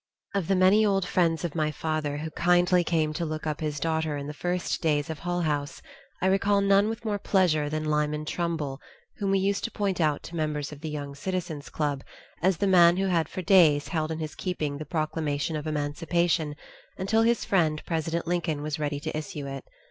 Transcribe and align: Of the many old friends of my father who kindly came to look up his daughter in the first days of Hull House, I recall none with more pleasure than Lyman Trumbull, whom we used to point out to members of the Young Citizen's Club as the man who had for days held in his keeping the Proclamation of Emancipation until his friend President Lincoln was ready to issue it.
Of 0.33 0.47
the 0.47 0.55
many 0.55 0.83
old 0.83 1.07
friends 1.07 1.45
of 1.45 1.53
my 1.53 1.69
father 1.69 2.17
who 2.17 2.31
kindly 2.31 2.83
came 2.83 3.13
to 3.13 3.23
look 3.23 3.45
up 3.45 3.61
his 3.61 3.79
daughter 3.79 4.17
in 4.17 4.25
the 4.25 4.33
first 4.33 4.81
days 4.81 5.11
of 5.11 5.19
Hull 5.19 5.41
House, 5.41 5.79
I 6.23 6.25
recall 6.25 6.59
none 6.59 6.89
with 6.89 7.05
more 7.05 7.19
pleasure 7.19 7.69
than 7.69 7.85
Lyman 7.85 8.25
Trumbull, 8.25 8.81
whom 9.19 9.29
we 9.29 9.37
used 9.37 9.63
to 9.65 9.69
point 9.71 10.01
out 10.01 10.23
to 10.23 10.35
members 10.35 10.71
of 10.71 10.81
the 10.81 10.89
Young 10.89 11.13
Citizen's 11.13 11.69
Club 11.69 12.03
as 12.41 12.57
the 12.57 12.65
man 12.65 12.97
who 12.97 13.09
had 13.09 13.29
for 13.29 13.43
days 13.43 13.89
held 13.89 14.11
in 14.11 14.17
his 14.17 14.33
keeping 14.33 14.79
the 14.79 14.85
Proclamation 14.85 15.55
of 15.55 15.67
Emancipation 15.67 16.55
until 16.97 17.21
his 17.21 17.45
friend 17.45 17.83
President 17.85 18.25
Lincoln 18.25 18.63
was 18.63 18.79
ready 18.79 18.99
to 19.01 19.15
issue 19.15 19.45
it. 19.45 19.65